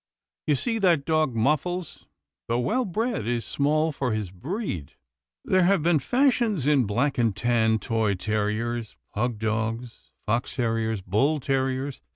You 0.47 0.55
see 0.55 0.79
that 0.79 1.05
dog 1.05 1.35
Muffles, 1.35 2.05
though 2.47 2.57
well 2.57 2.85
bred, 2.85 3.27
is 3.27 3.45
small 3.45 3.91
for 3.91 4.13
his 4.13 4.31
breed. 4.31 4.93
There 5.45 5.65
have 5.65 5.83
been 5.83 5.99
fashions 5.99 6.65
in 6.65 6.85
black 6.85 7.19
and 7.19 7.35
tan 7.35 7.77
toy 7.77 8.15
ter 8.15 8.47
riers, 8.47 8.95
pug 9.13 9.37
dogs, 9.37 10.09
fox 10.25 10.55
terriers, 10.55 11.01
bull 11.01 11.39
terriers. 11.39 12.01